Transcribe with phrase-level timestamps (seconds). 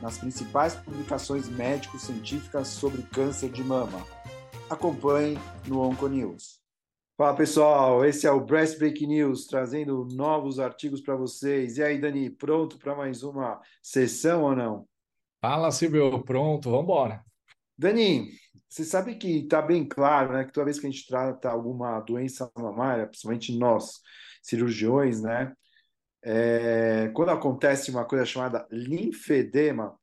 [0.00, 4.04] nas principais publicações médico-científicas sobre câncer de mama.
[4.70, 6.58] Acompanhe no Onconews.
[7.16, 11.76] Fala pessoal, esse é o Breast Break News, trazendo novos artigos para vocês.
[11.76, 14.86] E aí, Dani, pronto para mais uma sessão ou não?
[15.40, 17.24] Fala, Silvio, pronto, vamos embora.
[17.76, 18.28] Dani,
[18.68, 21.98] você sabe que está bem claro, né, que toda vez que a gente trata alguma
[22.00, 24.00] doença mamária, principalmente nós,
[24.42, 25.52] cirurgiões, né,
[26.30, 29.98] é, quando acontece uma coisa chamada linfedema,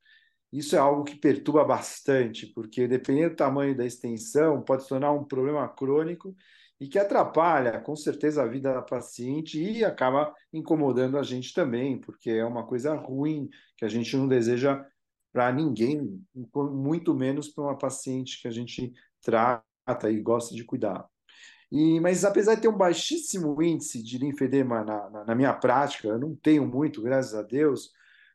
[0.52, 5.12] isso é algo que perturba bastante, porque dependendo do tamanho da extensão, pode se tornar
[5.12, 6.34] um problema crônico
[6.80, 12.00] e que atrapalha, com certeza, a vida da paciente e acaba incomodando a gente também,
[12.00, 14.84] porque é uma coisa ruim que a gente não deseja
[15.32, 16.20] para ninguém,
[16.54, 21.06] muito menos para uma paciente que a gente trata e gosta de cuidar.
[21.70, 26.08] E, mas apesar de ter um baixíssimo índice de linfedema na, na, na, minha prática,
[26.08, 27.90] eu não tenho muito, graças a Deus,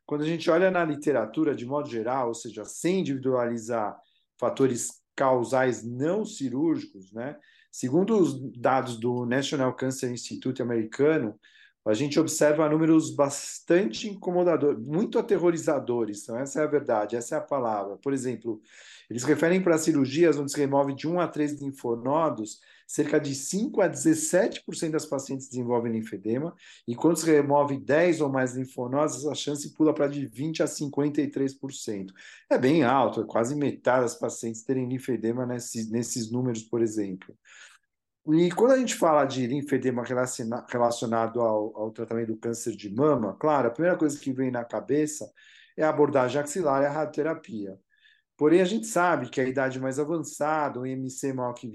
[0.06, 3.98] quando a gente olha na literatura de modo geral, ou seja, sem individualizar
[4.38, 7.38] fatores causais não cirúrgicos, né?
[7.72, 11.40] Segundo os dados do National Cancer Institute americano,
[11.86, 16.24] a gente observa números bastante incomodadores, muito aterrorizadores.
[16.24, 17.98] Então, essa é a verdade, essa é a palavra.
[17.98, 18.62] Por exemplo,
[19.10, 22.60] eles referem para cirurgias onde se remove de 1 a 3 linfonodos,
[22.92, 26.54] cerca de 5 a 17% das pacientes desenvolvem linfedema,
[26.86, 30.66] e quando se remove 10 ou mais linfonodos, a chance pula para de 20 a
[30.66, 32.12] 53%.
[32.50, 37.34] É bem alto, é quase metade das pacientes terem linfedema nesses, nesses números, por exemplo.
[38.28, 40.04] E quando a gente fala de linfedema
[40.70, 44.66] relacionado ao, ao, tratamento do câncer de mama, claro, a primeira coisa que vem na
[44.66, 45.32] cabeça
[45.78, 47.80] é a abordagem axilar e a radioterapia.
[48.36, 51.68] Porém, a gente sabe que a idade mais avançada, o IMC maior que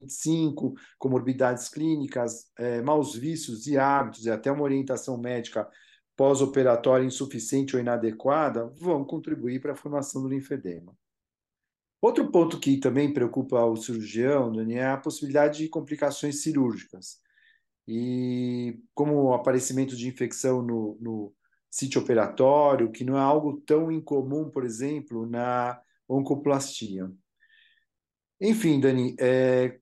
[0.00, 5.68] 25, comorbidades clínicas, é, maus vícios e hábitos, e até uma orientação médica
[6.16, 10.96] pós-operatória insuficiente ou inadequada, vão contribuir para a formação do linfedema.
[12.00, 17.18] Outro ponto que também preocupa o cirurgião, Dani, é a possibilidade de complicações cirúrgicas.
[17.88, 21.34] E como o aparecimento de infecção no, no
[21.70, 27.10] sítio operatório, que não é algo tão incomum, por exemplo, na oncoplastia.
[28.40, 29.80] Enfim, Dani, é,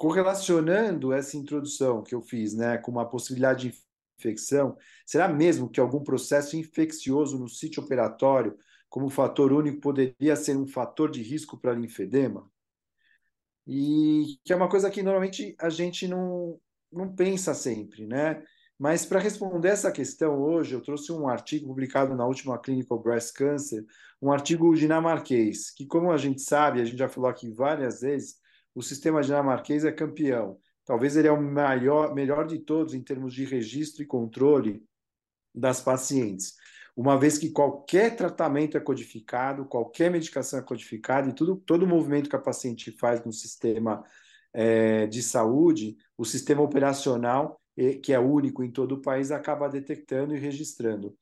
[0.00, 3.78] correlacionando essa introdução que eu fiz né, com uma possibilidade de
[4.18, 4.74] infecção,
[5.04, 8.56] será mesmo que algum processo infeccioso no sítio operatório
[8.88, 12.50] como fator único poderia ser um fator de risco para linfedema?
[13.66, 16.58] E que é uma coisa que normalmente a gente não,
[16.90, 18.42] não pensa sempre, né?
[18.78, 23.34] Mas para responder essa questão hoje, eu trouxe um artigo publicado na última Clinical Breast
[23.34, 23.84] Cancer,
[24.22, 28.40] um artigo dinamarquês, que como a gente sabe, a gente já falou aqui várias vezes,
[28.74, 30.58] o sistema dinamarquês é campeão.
[30.84, 34.82] Talvez ele é o maior, melhor de todos em termos de registro e controle
[35.54, 36.54] das pacientes
[37.00, 42.28] uma vez que qualquer tratamento é codificado, qualquer medicação é codificada e tudo, todo movimento
[42.28, 44.04] que a paciente faz no sistema
[44.52, 47.58] é, de saúde, o sistema operacional,
[48.02, 51.16] que é único em todo o país, acaba detectando e registrando.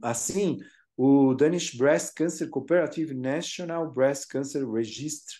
[0.00, 0.58] Assim,
[0.96, 5.36] o Danish Breast Cancer Cooperative National Breast Cancer Registry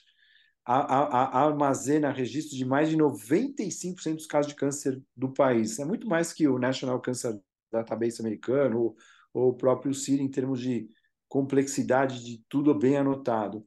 [0.79, 5.79] a, a, armazena registros de mais de 95% dos casos de câncer do país.
[5.79, 7.39] É muito mais que o National Cancer
[7.73, 8.95] Database americano,
[9.33, 10.89] ou o próprio CIR em termos de
[11.29, 13.65] complexidade de tudo bem anotado.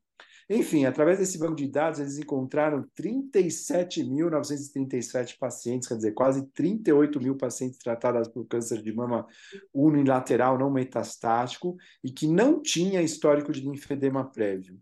[0.50, 7.38] Enfim, através desse banco de dados, eles encontraram 37.937 pacientes, quer dizer, quase 38 mil
[7.38, 9.26] pacientes tratados por câncer de mama
[9.73, 14.78] unilateral não metastático e que não tinha histórico de linfedema prévio.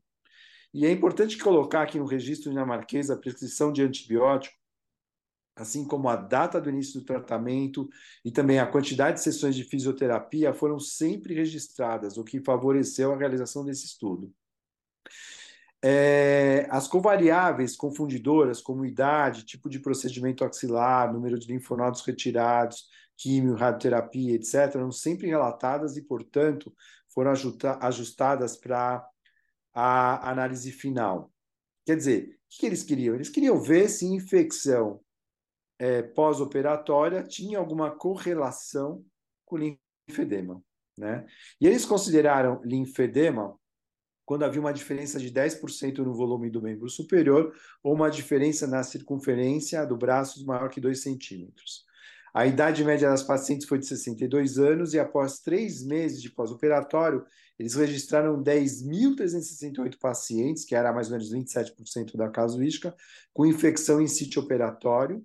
[0.74, 4.62] E é importante colocar aqui no registro dinamarquês a prescrição de antibiótico
[5.56, 7.90] assim como a data do início do tratamento
[8.24, 13.18] e também a quantidade de sessões de fisioterapia foram sempre registradas, o que favoreceu a
[13.18, 14.34] realização desse estudo.
[15.84, 22.86] É, as covariáveis confundidoras, como idade, tipo de procedimento axilar, número de linfonodos retirados,
[23.18, 26.74] químio, radioterapia, etc., eram sempre relatadas e, portanto,
[27.08, 27.34] foram
[27.82, 29.06] ajustadas para
[29.74, 31.32] a análise final.
[31.86, 33.16] Quer dizer, o que eles queriam?
[33.16, 35.02] Eles queriam ver se infecção
[35.82, 39.04] é, pós-operatória tinha alguma correlação
[39.44, 40.64] com linfedema.
[40.96, 41.26] né?
[41.60, 43.58] E eles consideraram linfedema
[44.24, 47.54] quando havia uma diferença de 10% no volume do membro superior
[47.84, 51.84] ou uma diferença na circunferência do braço maior que 2 centímetros.
[52.34, 57.26] A idade média das pacientes foi de 62 anos e após três meses de pós-operatório,
[57.62, 62.96] eles registraram 10.368 pacientes, que era mais ou menos 27% da casuística,
[63.32, 65.24] com infecção em sítio operatório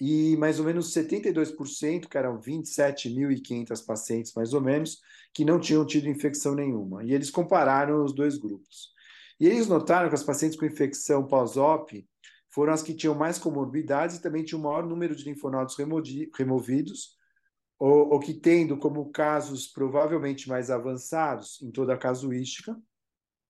[0.00, 4.98] e mais ou menos 72%, que eram 27.500 pacientes mais ou menos,
[5.34, 7.04] que não tinham tido infecção nenhuma.
[7.04, 8.88] E eles compararam os dois grupos.
[9.38, 12.02] E eles notaram que as pacientes com infecção pós-op
[12.48, 15.76] foram as que tinham mais comorbidades e também tinham o maior número de linfonodos
[16.34, 17.17] removidos,
[17.78, 22.76] ou, ou que tendo como casos provavelmente mais avançados em toda a casuística,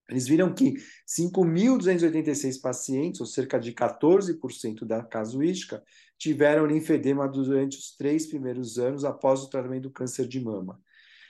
[0.09, 0.75] eles viram que
[1.07, 5.83] 5.286 pacientes, ou cerca de 14% da casuística,
[6.17, 10.81] tiveram linfedema durante os três primeiros anos após o tratamento do câncer de mama.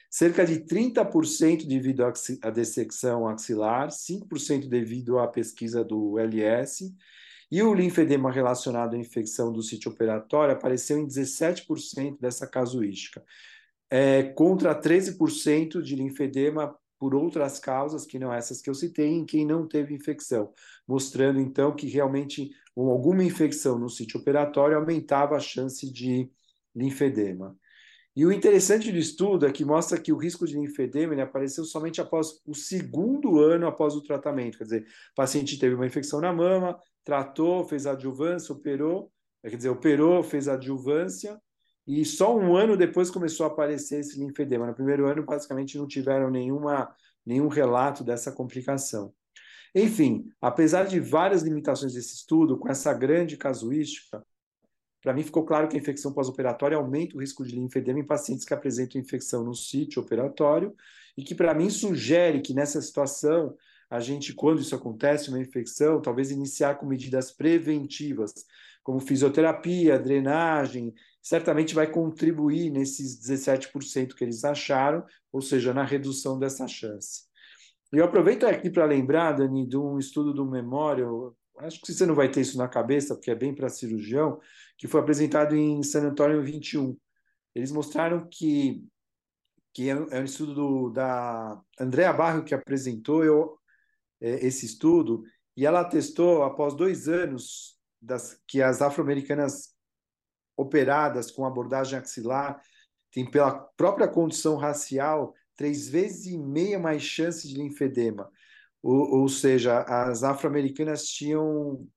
[0.08, 6.94] Cerca de 30% devido à dessecção axilar, 5% devido à pesquisa do LS,
[7.50, 13.24] e o linfedema relacionado à infecção do sítio operatório apareceu em 17% dessa casuística,
[13.90, 19.24] é, contra 13% de linfedema por outras causas, que não essas que eu citei, em
[19.24, 20.52] quem não teve infecção,
[20.86, 26.30] mostrando então que realmente alguma infecção no sítio operatório aumentava a chance de
[26.74, 27.56] linfedema.
[28.18, 32.00] E o interessante do estudo é que mostra que o risco de linfedema apareceu somente
[32.00, 34.58] após o segundo ano após o tratamento.
[34.58, 36.76] Quer dizer, o paciente teve uma infecção na mama,
[37.08, 39.10] tratou, fez adjuvância, operou,
[39.42, 41.40] quer dizer, operou, fez adjuvância,
[41.86, 44.66] e só um ano depois começou a aparecer esse linfedema.
[44.66, 46.94] No primeiro ano, basicamente, não tiveram nenhuma,
[47.24, 49.10] nenhum relato dessa complicação.
[49.74, 54.22] Enfim, apesar de várias limitações desse estudo, com essa grande casuística,
[55.02, 58.44] para mim ficou claro que a infecção pós-operatória aumenta o risco de linfedema em pacientes
[58.44, 60.74] que apresentam infecção no sítio operatório
[61.16, 63.56] e que, para mim, sugere que nessa situação
[63.90, 68.32] a gente, quando isso acontece, uma infecção, talvez iniciar com medidas preventivas,
[68.82, 76.38] como fisioterapia, drenagem, certamente vai contribuir nesses 17% que eles acharam, ou seja, na redução
[76.38, 77.22] dessa chance.
[77.92, 82.04] E eu aproveito aqui para lembrar, Dani, de um estudo do Memório, acho que você
[82.06, 84.40] não vai ter isso na cabeça, porque é bem para cirurgião,
[84.76, 86.96] que foi apresentado em San Antonio 21.
[87.54, 88.84] Eles mostraram que,
[89.72, 93.57] que é, é um estudo do, da Andrea Barro que apresentou eu,
[94.20, 95.22] é, esse estudo,
[95.56, 99.74] e ela testou, após dois anos das, que as afro-americanas
[100.56, 102.60] operadas com abordagem axilar
[103.10, 108.30] têm, pela própria condição racial, três vezes e meia mais chance de linfedema.
[108.82, 111.88] Ou, ou seja, as afro-americanas tinham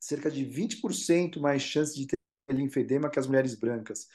[0.00, 2.16] cerca de 20% mais chance de ter
[2.54, 4.08] linfedema que as mulheres brancas.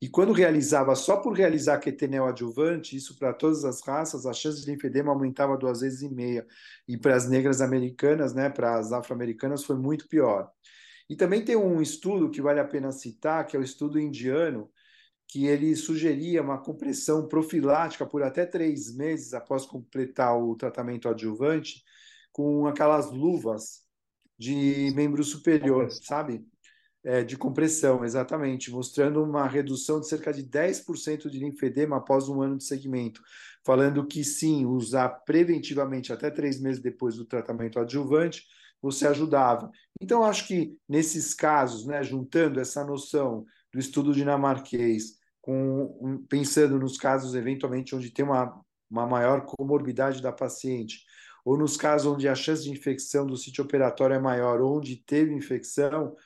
[0.00, 4.60] E quando realizava só por realizar quetenel adjuvante, isso para todas as raças, a chance
[4.60, 6.46] de linfedema aumentava duas vezes e meia.
[6.86, 10.50] E para as negras americanas, né, para as afro-americanas, foi muito pior.
[11.08, 14.70] E também tem um estudo que vale a pena citar, que é o estudo indiano,
[15.28, 21.82] que ele sugeria uma compressão profilática por até três meses após completar o tratamento adjuvante
[22.32, 23.84] com aquelas luvas
[24.38, 26.46] de membro superior, sabe?
[27.08, 32.42] É, de compressão, exatamente, mostrando uma redução de cerca de 10% de linfedema após um
[32.42, 33.22] ano de segmento,
[33.64, 38.42] falando que sim, usar preventivamente até três meses depois do tratamento adjuvante
[38.82, 39.70] você ajudava.
[40.00, 46.98] Então, acho que nesses casos, né, juntando essa noção do estudo dinamarquês, com, pensando nos
[46.98, 48.60] casos eventualmente onde tem uma,
[48.90, 51.04] uma maior comorbidade da paciente,
[51.44, 55.32] ou nos casos onde a chance de infecção do sítio operatório é maior, onde teve
[55.32, 56.16] infecção,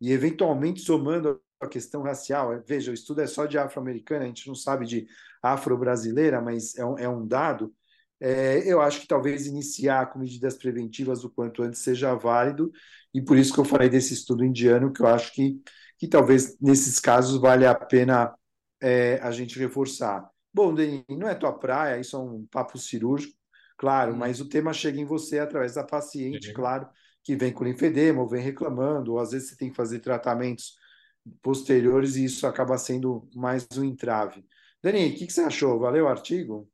[0.00, 4.28] e eventualmente somando a questão racial, é, veja, o estudo é só de afro-americana, a
[4.28, 5.06] gente não sabe de
[5.42, 7.74] afro-brasileira, mas é um, é um dado,
[8.20, 12.70] é, eu acho que talvez iniciar com medidas preventivas o quanto antes seja válido,
[13.14, 15.60] e por isso que eu falei desse estudo indiano, que eu acho que,
[15.98, 18.34] que talvez nesses casos vale a pena
[18.80, 20.28] é, a gente reforçar.
[20.52, 23.34] Bom, Denis, não é tua praia, isso é um papo cirúrgico,
[23.78, 24.16] claro, hum.
[24.16, 26.88] mas o tema chega em você através da paciente, claro,
[27.22, 30.74] que vem com linfedema, ou vem reclamando, ou às vezes você tem que fazer tratamentos
[31.42, 34.44] posteriores e isso acaba sendo mais um entrave.
[34.82, 35.78] Dani, o que, que você achou?
[35.78, 36.70] Valeu o artigo?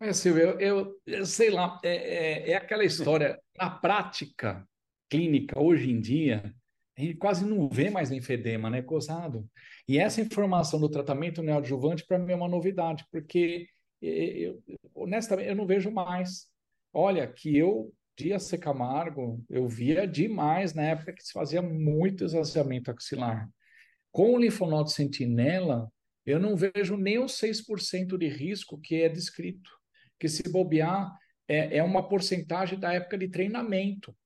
[0.00, 4.66] É, Silvio, eu, eu, eu sei lá, é, é, é, aquela história, na prática
[5.08, 6.54] clínica, hoje em dia,
[6.98, 9.48] a gente quase não vê mais linfedema, né, Cosado?
[9.88, 13.68] E essa informação do tratamento neoadjuvante, para mim, é uma novidade, porque,
[14.02, 14.62] eu,
[14.94, 16.46] honestamente, eu não vejo mais.
[16.92, 18.56] Olha, que eu, dia C.
[18.56, 23.48] Camargo, eu via demais na época que se fazia muito esvaziamento axilar.
[24.10, 25.90] Com o linfonodo sentinela,
[26.24, 29.70] eu não vejo nem os 6% de risco que é descrito.
[30.18, 31.12] Que se bobear,
[31.46, 34.16] é, é uma porcentagem da época de treinamento.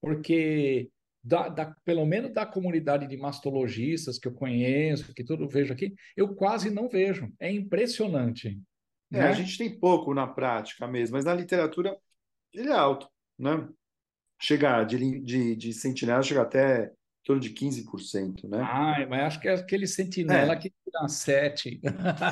[0.00, 0.88] Porque,
[1.22, 5.92] da, da, pelo menos da comunidade de mastologistas que eu conheço, que tudo vejo aqui,
[6.16, 7.32] eu quase não vejo.
[7.40, 8.60] É impressionante.
[9.12, 9.24] É, né?
[9.24, 11.96] A gente tem pouco na prática mesmo, mas na literatura
[12.52, 13.08] ele é alto.
[13.42, 13.68] Né?
[14.40, 18.60] Chega de, de, de sentinela, chega até em torno de 15%, né?
[18.62, 20.56] Ah, mas acho que é aquele sentinela é.
[20.56, 21.80] que tira 7.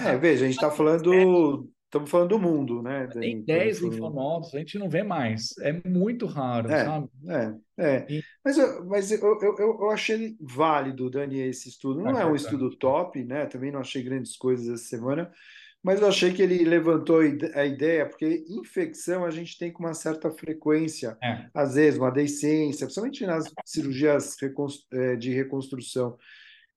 [0.06, 3.08] É, veja, a gente está falando Estamos falando do mundo, né?
[3.08, 5.58] Tem 10 infonodos, a gente não vê mais.
[5.58, 7.08] É muito raro, é, sabe?
[7.26, 8.06] É, é.
[8.08, 8.22] E...
[8.44, 12.00] Mas, eu, mas eu, eu, eu achei válido, Dani, esse estudo.
[12.00, 13.44] Não é, é um estudo top, né?
[13.46, 15.32] Também não achei grandes coisas essa semana,
[15.82, 19.94] mas eu achei que ele levantou a ideia, porque infecção a gente tem com uma
[19.94, 21.48] certa frequência, é.
[21.54, 24.36] às vezes, uma deiscência, principalmente nas cirurgias
[24.92, 26.18] é, de reconstrução.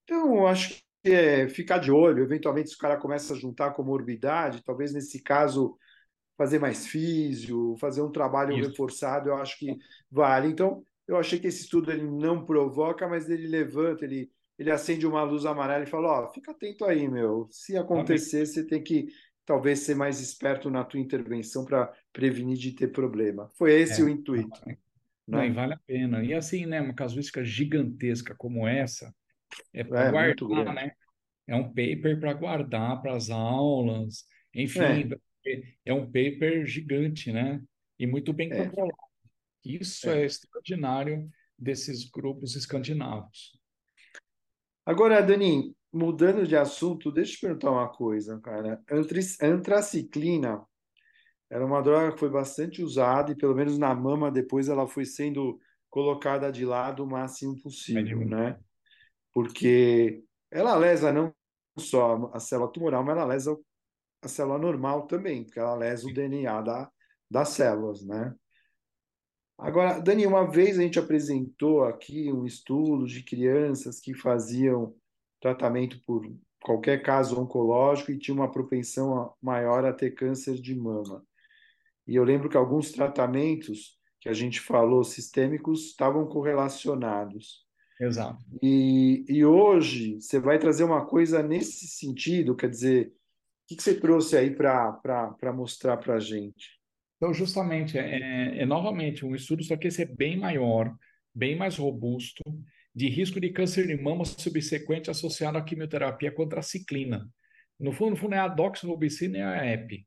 [0.03, 4.63] Então, eu acho é, ficar de olho, eventualmente, se o cara começa a juntar comorbidade,
[4.63, 5.77] talvez nesse caso
[6.37, 8.69] fazer mais físio, fazer um trabalho Isso.
[8.69, 9.77] reforçado, eu acho que
[10.09, 10.47] vale.
[10.47, 14.31] Então, eu achei que esse estudo ele não provoca, mas ele levanta, ele,
[14.63, 17.47] ele acende uma luz amarela e fala: Ó, oh, fica atento aí, meu.
[17.51, 19.07] Se acontecer, você tem que
[19.45, 23.49] talvez ser mais esperto na tua intervenção para prevenir de ter problema.
[23.57, 24.59] Foi esse é, o intuito.
[25.27, 25.51] Não, né?
[25.51, 26.23] vale a pena.
[26.23, 29.13] E assim, né, uma casuística gigantesca como essa,
[29.73, 30.91] é para é, guardar, né?
[31.45, 34.79] É um paper para guardar para as aulas, enfim,
[35.45, 35.61] é.
[35.85, 35.93] é.
[35.93, 37.61] um paper gigante, né?
[37.99, 38.63] E muito bem é.
[38.63, 38.97] controlado.
[39.65, 40.21] Isso é.
[40.21, 41.29] é extraordinário
[41.59, 43.61] desses grupos escandinavos.
[44.85, 48.81] Agora, Dani, mudando de assunto, deixa eu te perguntar uma coisa, cara.
[49.41, 50.61] Antraciclina
[51.49, 55.05] era uma droga que foi bastante usada e, pelo menos na mama, depois ela foi
[55.05, 55.59] sendo
[55.89, 58.59] colocada de lado o máximo possível, né?
[59.33, 61.33] porque ela lesa não
[61.77, 63.57] só a célula tumoral, mas ela lesa
[64.21, 66.91] a célula normal também, porque ela lesa o DNA da,
[67.29, 68.33] das células, né?
[69.57, 74.95] Agora, Dani, uma vez a gente apresentou aqui um estudo de crianças que faziam
[75.39, 76.25] tratamento por
[76.61, 81.23] qualquer caso oncológico e tinha uma propensão maior a ter câncer de mama.
[82.07, 87.65] E eu lembro que alguns tratamentos que a gente falou sistêmicos estavam correlacionados.
[87.99, 88.43] Exato.
[88.61, 93.83] E, e hoje você vai trazer uma coisa nesse sentido, quer dizer, o que, que
[93.83, 96.81] você trouxe aí para mostrar para a gente?
[97.23, 100.93] Então, justamente, é, é, é, novamente um estudo, só que esse é bem maior,
[101.33, 102.43] bem mais robusto,
[102.93, 107.25] de risco de câncer de mama subsequente associado à quimioterapia contra a ciclina.
[107.79, 110.05] No fundo, no fundo é a doxorubicina e a EP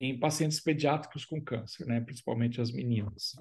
[0.00, 3.36] em pacientes pediátricos com câncer, né, principalmente as meninas,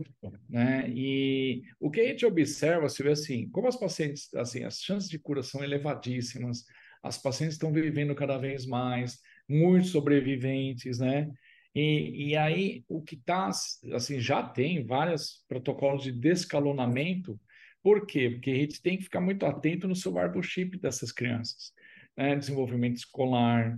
[0.47, 0.87] né?
[0.87, 5.09] E o que a gente observa, se vê assim, como as pacientes, assim, as chances
[5.09, 6.65] de cura são elevadíssimas,
[7.01, 9.17] as pacientes estão vivendo cada vez mais,
[9.49, 11.31] muitos sobreviventes, né?
[11.77, 13.51] E, e aí o que está,
[13.93, 17.39] assim, já tem vários protocolos de descalonamento.
[17.83, 18.31] Por quê?
[18.31, 21.71] Porque a gente tem que ficar muito atento no survivorship dessas crianças,
[22.17, 22.35] né?
[22.35, 23.77] Desenvolvimento escolar,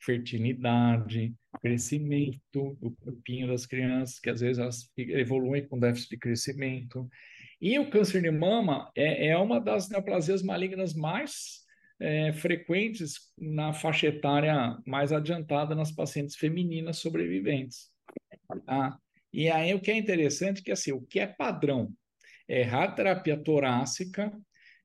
[0.00, 7.08] fertilidade, crescimento do corpinho das crianças, que às vezes elas evoluem com déficit de crescimento.
[7.60, 11.64] E o câncer de mama é, é uma das neoplasias malignas mais
[12.00, 17.90] é, frequentes na faixa etária mais adiantada nas pacientes femininas sobreviventes.
[18.66, 18.96] Ah,
[19.32, 21.92] e aí o que é interessante é que assim, o que é padrão
[22.48, 24.32] é radioterapia torácica,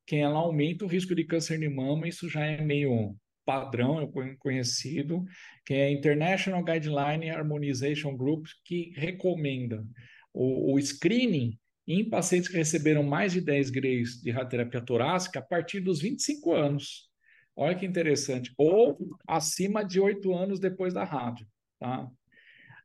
[0.06, 3.15] que ela aumenta o risco de câncer de mama, isso já é meio
[3.46, 5.25] padrão conhecido,
[5.65, 9.86] que é a International Guideline Harmonization Group, que recomenda
[10.34, 11.58] o, o screening
[11.88, 16.54] em pacientes que receberam mais de 10 grays de radioterapia torácica a partir dos 25
[16.54, 17.10] anos.
[17.56, 18.54] Olha que interessante.
[18.58, 18.98] Ou
[19.28, 21.46] acima de 8 anos depois da rádio.
[21.80, 22.08] Tá?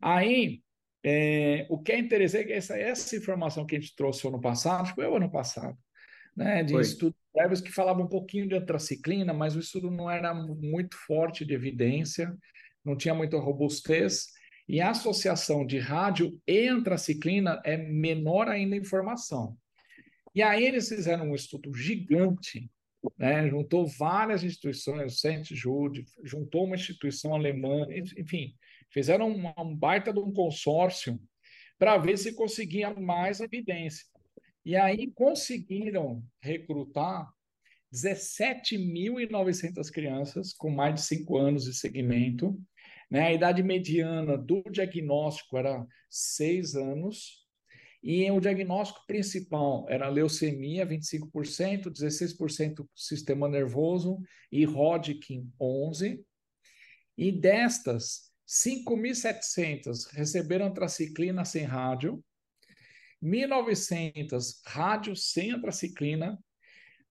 [0.01, 0.63] Aí,
[1.05, 4.41] é, o que é interessante é que essa, essa informação que a gente trouxe ano
[4.41, 5.79] passado, foi o ano passado,
[6.37, 6.83] né, de Foi.
[6.83, 11.45] estudos prévios que falavam um pouquinho de antraciclina, mas o estudo não era muito forte
[11.45, 12.35] de evidência,
[12.85, 14.27] não tinha muita robustez,
[14.69, 19.57] e a associação de rádio e antraciclina é menor ainda em informação.
[20.35, 22.71] E aí eles fizeram um estudo gigante,
[23.17, 25.55] né, juntou várias instituições, o St.
[25.55, 28.55] Jude, juntou uma instituição alemã, enfim,
[28.91, 31.19] fizeram um, um baita de um consórcio
[31.79, 34.05] para ver se conseguia mais evidência.
[34.65, 37.31] E aí conseguiram recrutar
[37.95, 42.61] 17.900 crianças com mais de 5 anos de segmento.
[43.11, 43.29] Né?
[43.29, 47.45] A idade mediana do diagnóstico era 6 anos.
[48.03, 54.21] E o diagnóstico principal era leucemia, 25%, 16% sistema nervoso
[54.51, 56.25] e Hodgkin, 11%.
[57.19, 62.23] E destas, 5.700 receberam antraciclina sem rádio,
[63.23, 66.39] 1.900 rádio sem antraciclina,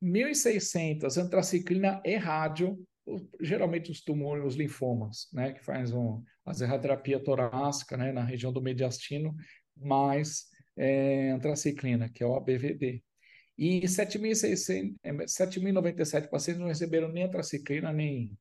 [0.01, 2.77] 1.600 antraciclina e rádio,
[3.39, 8.51] geralmente os tumores, os linfomas, né, que faz um, a radioterapia torácica, né, na região
[8.51, 9.35] do mediastino,
[9.75, 10.45] mais
[10.75, 13.03] é, antraciclina, que é o ABVD.
[13.57, 18.37] E 7.097 pacientes não receberam nem antraciclina, nem,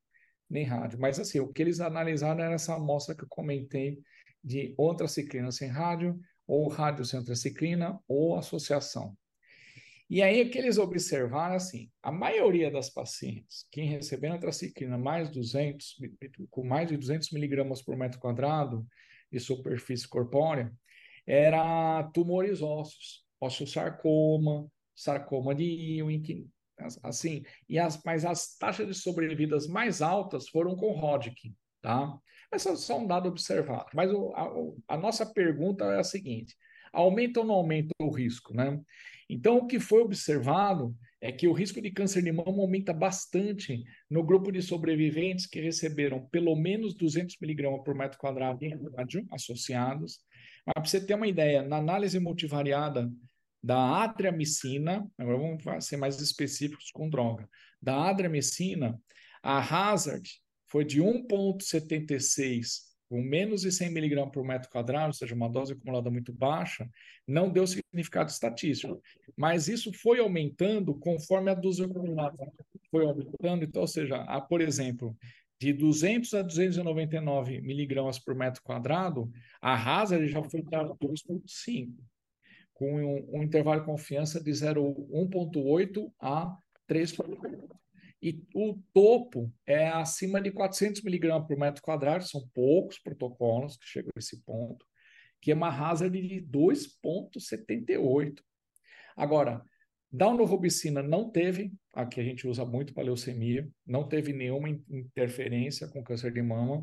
[0.50, 0.98] nem rádio.
[0.98, 4.00] Mas, assim, o que eles analisaram era essa amostra que eu comentei
[4.42, 9.16] de antraciclina sem rádio, ou rádio sem antraciclina, ou associação.
[10.08, 15.30] E aí o que eles observaram, assim, a maioria das pacientes que receberam antraciclina mais
[15.30, 15.96] 200,
[16.50, 18.86] com mais de 200 miligramas por metro quadrado
[19.32, 20.72] de superfície corpórea,
[21.26, 25.64] era tumores ósseos, osteosarcoma, sarcoma de
[25.98, 26.48] Ewing,
[27.02, 32.16] assim, e as, mas as taxas de sobrevidas mais altas foram com Hodgkin, tá?
[32.52, 33.86] Essa é só um dado observado.
[33.94, 36.54] Mas o, a, a, nossa pergunta é a seguinte:
[36.92, 38.80] aumenta ou não aumenta o risco, né?
[39.28, 43.82] Então, o que foi observado é que o risco de câncer de mama aumenta bastante
[44.10, 49.26] no grupo de sobreviventes que receberam pelo menos 200 miligramas por metro quadrado de rádio
[49.30, 50.20] associados.
[50.66, 53.10] Mas para você ter uma ideia, na análise multivariada
[53.62, 57.48] da adriamicina, agora vamos ser mais específicos com droga,
[57.80, 59.00] da adriamicina,
[59.42, 60.28] a hazard
[60.66, 65.72] foi de 1,76 com menos de 100 miligramas por metro quadrado, ou seja, uma dose
[65.72, 66.90] acumulada muito baixa,
[67.24, 69.00] não deu significado estatístico.
[69.36, 72.36] Mas isso foi aumentando conforme a dose acumulada
[72.90, 73.62] foi aumentando.
[73.62, 75.16] Então, ou seja, a, por exemplo,
[75.60, 79.30] de 200 a 299 miligramas por metro quadrado,
[79.62, 81.94] a Hazard já foi para 2,5,
[82.72, 86.58] com um, um, intervalo de confiança de 1,8 a
[86.90, 87.83] 3,8.
[88.24, 93.84] E o topo é acima de 400 miligramas por metro quadrado, são poucos protocolos que
[93.84, 94.86] chegam a esse ponto,
[95.42, 98.40] que é uma hazard de 2,78.
[99.14, 99.62] Agora,
[100.10, 105.86] Downrobicina não teve, a que a gente usa muito para leucemia, não teve nenhuma interferência
[105.88, 106.82] com câncer de mama.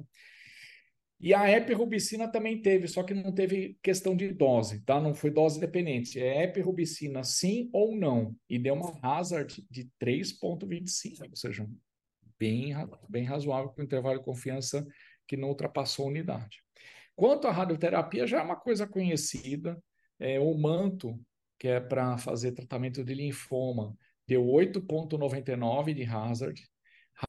[1.21, 4.99] E a epirubicina também teve, só que não teve questão de dose, tá?
[4.99, 6.19] Não foi dose dependente.
[6.19, 8.36] É epirubicina sim ou não.
[8.49, 11.69] E deu uma hazard de 3,25, ou seja,
[12.39, 12.73] bem,
[13.07, 14.86] bem razoável com intervalo de confiança
[15.27, 16.57] que não ultrapassou a unidade.
[17.15, 19.81] Quanto à radioterapia, já é uma coisa conhecida.
[20.19, 21.19] É, o manto
[21.62, 23.95] que é para fazer tratamento de linfoma,
[24.27, 26.60] deu 8,99 de hazard.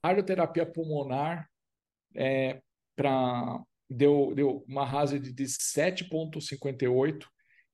[0.02, 1.46] Radioterapia pulmonar
[2.16, 2.62] é,
[2.96, 7.26] pra, deu, deu uma hazard de 7,58.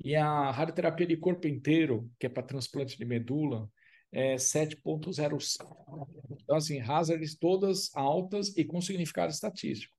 [0.05, 3.69] E a radioterapia de corpo inteiro, que é para transplante de medula,
[4.13, 6.07] é 7,05.
[6.43, 9.95] Então, assim, hazards todas altas e com significado estatístico.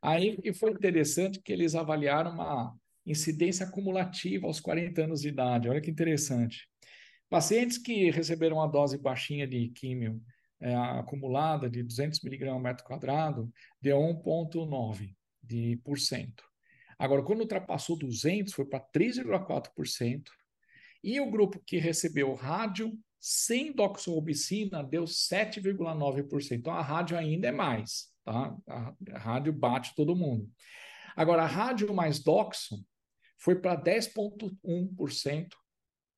[0.00, 2.74] Aí e foi interessante que eles avaliaram uma
[3.06, 5.68] incidência acumulativa aos 40 anos de idade.
[5.68, 6.68] Olha que interessante.
[7.30, 10.20] Pacientes que receberam uma dose baixinha de químio
[10.60, 15.14] é, acumulada de 200 miligramas metro quadrado, deu 1,9%.
[15.42, 16.44] De por cento.
[16.98, 20.22] Agora, quando ultrapassou 200, foi para 3,4%.
[21.02, 26.52] E o grupo que recebeu rádio sem doxorubicina deu 7,9%.
[26.52, 28.56] Então, a rádio ainda é mais, tá?
[28.68, 30.48] A rádio bate todo mundo.
[31.16, 32.84] Agora, a rádio mais doxo
[33.38, 35.48] foi para 10,1%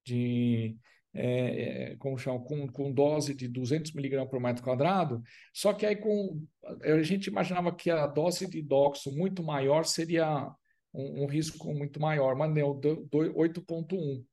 [0.05, 0.77] de,
[1.15, 5.23] é, é, com, com, com dose de 200 miligramas por metro quadrado,
[5.53, 6.45] só que aí com,
[6.83, 10.53] a gente imaginava que a dose de doxo muito maior seria
[10.93, 14.25] um, um risco muito maior, mas não, 8,1.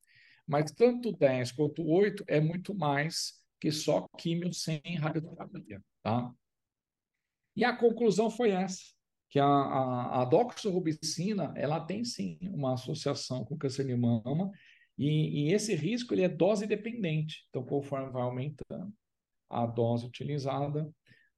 [0.48, 6.34] Mas tanto 10 quanto 8 é muito mais que só químio sem radioterapia, tá?
[7.56, 8.82] E a conclusão foi essa
[9.30, 14.52] que a, a, a doxorubicina ela tem sim uma associação com câncer de mama
[14.98, 17.46] e, e, esse risco ele é dose dependente.
[17.50, 18.94] Então, conforme vai aumentando
[19.50, 20.90] a dose utilizada,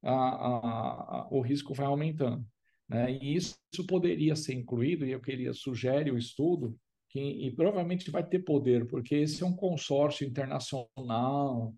[0.03, 2.45] a, o risco vai aumentando.
[2.89, 3.13] Né?
[3.13, 6.77] E isso, isso poderia ser incluído, e eu queria sugere o estudo,
[7.09, 11.73] que, e provavelmente vai ter poder, porque esse é um consórcio internacional,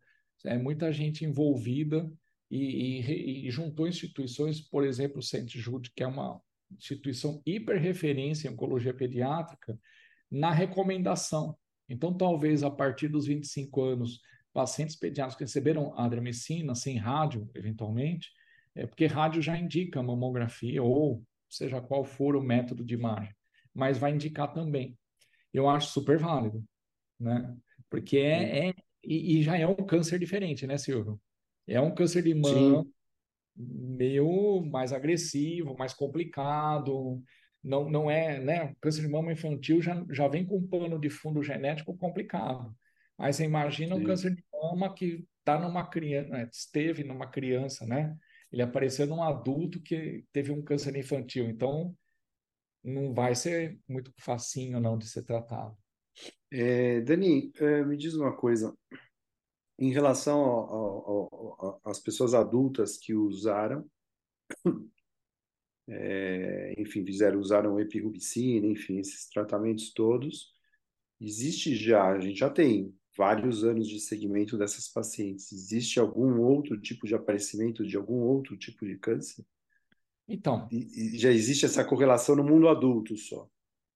[0.45, 2.09] é muita gente envolvida
[2.49, 6.39] e, e, e juntou instituições, por exemplo, o Centro Jude, que é uma
[6.71, 9.77] instituição hiperreferência em oncologia pediátrica,
[10.31, 11.57] na recomendação.
[11.87, 14.21] Então, talvez a partir dos 25 anos,
[14.53, 18.31] pacientes pediátricos que receberam adramicina sem rádio, eventualmente,
[18.73, 23.33] é porque rádio já indica mamografia ou seja qual for o método de imagem,
[23.73, 24.97] mas vai indicar também.
[25.53, 26.63] eu acho super válido,
[27.19, 27.55] né?
[27.89, 31.21] Porque é, é e, e, já é um câncer diferente, né, Silvio?
[31.67, 32.93] É um câncer de mama Sim.
[33.55, 37.21] meio mais agressivo, mais complicado.
[37.65, 38.63] Não, não é, né?
[38.65, 42.71] O câncer de mama infantil já, já vem com um pano de fundo genético complicado.
[43.17, 44.01] Aí você imagina Sim.
[44.01, 48.15] um câncer de mama que está numa criança, né, esteve numa criança, né?
[48.51, 51.49] Ele apareceu num adulto que teve um câncer infantil.
[51.49, 51.95] Então,
[52.83, 55.75] não vai ser muito facinho não de ser tratado.
[56.51, 58.75] É, Dani, é, me diz uma coisa.
[59.77, 63.89] Em relação às pessoas adultas que usaram,
[65.87, 70.53] é, enfim, fizeram, usaram epirubicina, enfim, esses tratamentos todos,
[71.19, 75.51] existe já, a gente já tem vários anos de segmento dessas pacientes.
[75.51, 79.45] Existe algum outro tipo de aparecimento de algum outro tipo de câncer?
[80.27, 80.67] Então.
[80.71, 83.47] E, e já existe essa correlação no mundo adulto só.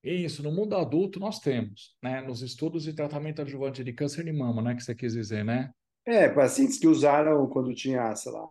[0.01, 2.21] Isso, no mundo adulto nós temos, né?
[2.21, 4.75] Nos estudos de tratamento adjuvante de câncer de mama, né?
[4.75, 5.71] Que você quis dizer, né?
[6.05, 8.47] É, pacientes que usaram quando tinha, sei lá,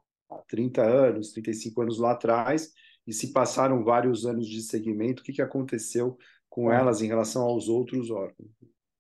[0.47, 2.73] 30 anos, 35 anos lá atrás,
[3.09, 7.43] e se passaram vários anos de segmento, o que, que aconteceu com elas em relação
[7.43, 8.51] aos outros órgãos?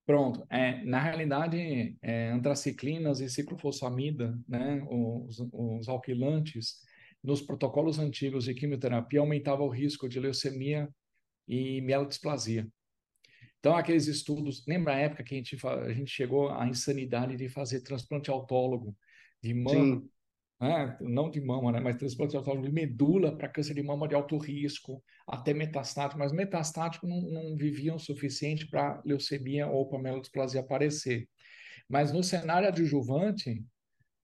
[0.07, 0.47] Pronto.
[0.49, 6.79] É, na realidade, é, antraciclinas e ciclofosfamida, né, os, os alquilantes,
[7.23, 10.89] nos protocolos antigos de quimioterapia aumentava o risco de leucemia
[11.47, 12.67] e mielodisplasia.
[13.59, 17.51] Então, aqueles estudos, lembra a época que a gente, a gente chegou à insanidade de
[17.51, 18.97] fazer transplante autólogo
[19.43, 20.03] de mama,
[20.61, 20.97] né?
[21.01, 21.81] não de mama, né?
[21.81, 26.33] mas transplante autólogo de medula para câncer de mama de alto risco, até metastático, mas
[26.33, 29.99] metastático não, não viviam o suficiente para leucemia ou para
[30.59, 31.29] aparecer.
[31.89, 33.65] Mas no cenário adjuvante,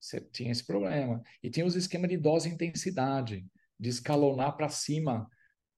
[0.04, 1.22] você tinha esse problema.
[1.42, 3.46] E tinha os esquemas de dose e intensidade,
[3.80, 5.26] de escalonar para cima.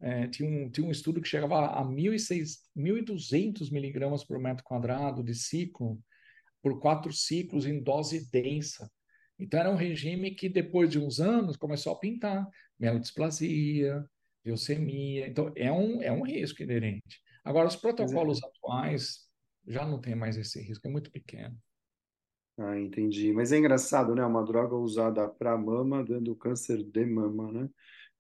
[0.01, 5.35] É, tinha, um, tinha um estudo que chegava a 1.200 miligramas por metro quadrado de
[5.35, 5.99] ciclo,
[6.61, 8.91] por quatro ciclos em dose densa.
[9.39, 12.47] Então, era um regime que, depois de uns anos, começou a pintar
[12.79, 14.05] mielodisplasia,
[14.45, 15.27] leucemia.
[15.27, 17.21] Então, é um, é um risco inerente.
[17.45, 18.47] Agora, os protocolos é.
[18.47, 19.27] atuais
[19.67, 21.57] já não tem mais esse risco, é muito pequeno.
[22.59, 23.33] Ah, entendi.
[23.33, 24.25] Mas é engraçado, né?
[24.25, 27.69] Uma droga usada para mama dando câncer de mama, né?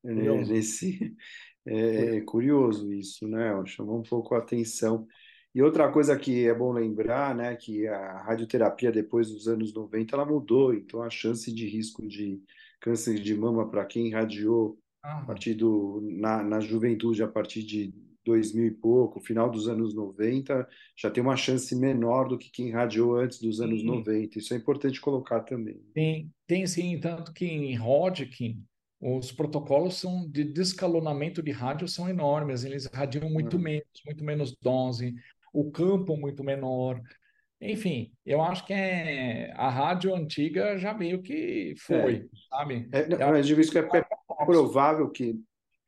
[0.04, 1.16] É, nesse
[1.64, 3.50] é, é, curioso isso, né?
[3.66, 5.06] Chamou um pouco a atenção.
[5.56, 10.14] E outra coisa que é bom lembrar, né, que a radioterapia depois dos anos 90
[10.14, 12.42] ela mudou, então a chance de risco de
[12.78, 15.20] câncer de mama para quem radiou ah.
[15.20, 17.90] a partir do na, na juventude a partir de
[18.26, 22.70] 2000 e pouco, final dos anos 90, já tem uma chance menor do que quem
[22.70, 23.86] radiou antes dos anos sim.
[23.86, 24.38] 90.
[24.38, 25.80] Isso é importante colocar também.
[25.94, 28.62] Tem, tem sim, tanto que em Hodgkin,
[29.00, 33.62] os protocolos são de descalonamento de rádio são enormes, eles radiam muito uhum.
[33.62, 35.14] menos, muito menos dose,
[35.56, 37.00] o campo muito menor.
[37.60, 42.24] Enfim, eu acho que é, a rádio antiga já meio que foi, é.
[42.50, 42.88] sabe?
[42.92, 45.40] É, não, mas digo isso que é, é provável que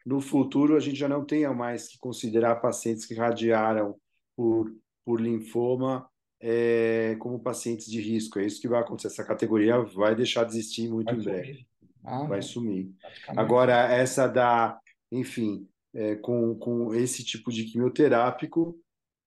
[0.07, 3.94] no futuro a gente já não tenha mais que considerar pacientes que radiaram
[4.35, 6.09] por, por linfoma
[6.40, 8.38] é, como pacientes de risco.
[8.38, 9.09] É isso que vai acontecer.
[9.09, 11.66] Essa categoria vai deixar de existir muito vai em breve.
[12.02, 12.90] Ah, vai sumir.
[13.37, 14.81] Agora, essa da,
[15.12, 18.78] enfim, é, com, com esse tipo de quimioterápico,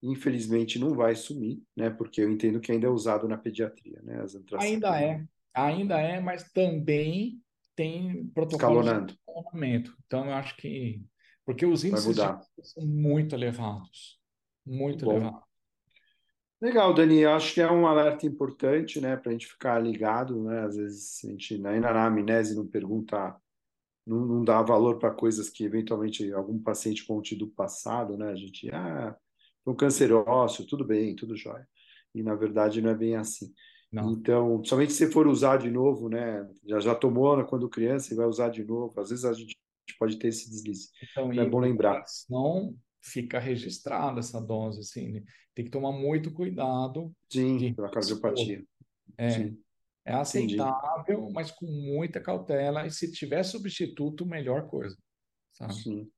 [0.01, 1.89] infelizmente não vai sumir, né?
[1.89, 4.21] Porque eu entendo que ainda é usado na pediatria, né?
[4.21, 7.41] As ainda é, ainda é, mas também
[7.75, 9.95] tem protocolos de escalonamento.
[10.05, 11.03] Então, eu acho que.
[11.45, 12.15] Porque os índices
[12.63, 14.19] são muito elevados.
[14.65, 15.13] Muito Bom.
[15.13, 15.51] elevados.
[16.61, 17.25] Legal, Dani.
[17.25, 20.61] Acho que é um alerta importante, né, para a gente ficar ligado, né?
[20.61, 23.35] Às vezes a gente ainda na amnese não pergunta,
[24.05, 28.29] não, não dá valor para coisas que eventualmente algum paciente conte do passado, né?
[28.29, 29.15] A gente, ah,
[29.65, 31.67] um câncer ósseo, tudo bem, tudo jóia.
[32.13, 33.53] E na verdade não é bem assim.
[33.91, 34.13] Não.
[34.13, 36.47] Então, somente se for usar de novo, né?
[36.65, 38.99] Já, já tomou quando criança e vai usar de novo.
[38.99, 39.55] Às vezes a gente
[39.99, 40.89] pode ter esse deslize.
[41.11, 42.01] Então, é bom lembrar.
[42.29, 45.11] Não fica registrada essa dose, assim.
[45.11, 45.23] Né?
[45.53, 47.11] Tem que tomar muito cuidado.
[47.29, 48.63] Sim, pela cardiopatia.
[49.17, 49.57] É, Sim.
[50.05, 51.33] é aceitável, Entendi.
[51.33, 52.87] mas com muita cautela.
[52.87, 54.95] E se tiver substituto, melhor coisa.
[55.51, 55.73] Sabe?
[55.73, 56.09] Sim.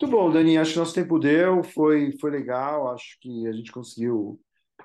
[0.00, 0.56] Muito bom, Dani.
[0.56, 2.88] Acho que nosso tempo deu, foi, foi legal.
[2.88, 4.40] Acho que a gente conseguiu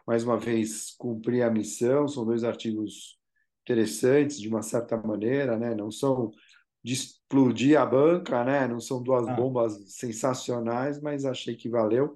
[0.05, 2.05] mais uma vez, cumprir a missão.
[2.05, 3.17] São dois artigos
[3.61, 5.73] interessantes, de uma certa maneira, né?
[5.73, 6.31] não são
[6.83, 8.67] de explodir a banca, né?
[8.67, 9.33] não são duas ah.
[9.33, 12.13] bombas sensacionais, mas achei que valeu.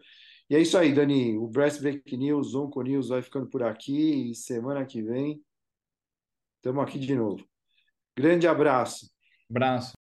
[0.50, 1.38] E é isso aí, Dani.
[1.38, 5.42] O Breast Break News, Onco News vai ficando por aqui e semana que vem
[6.58, 7.48] estamos aqui de novo.
[8.18, 9.10] Grande abraço.
[9.50, 9.88] Abraço.